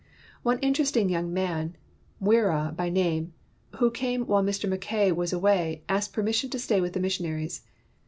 One 0.41 0.57
interesting 0.63 1.09
young 1.09 1.31
man, 1.31 1.75
Mwira 2.19 2.75
by 2.75 2.89
name, 2.89 3.33
who 3.77 3.91
came 3.91 4.25
while 4.25 4.41
Mr. 4.43 4.67
Mackay 4.67 5.11
was 5.11 5.31
away, 5.31 5.83
asked 5.87 6.11
permission 6.11 6.49
to 6.49 6.57
stay 6.57 6.81
with 6.81 6.93
the 6.93 6.99
mis 6.99 7.19
sionaries. 7.19 7.61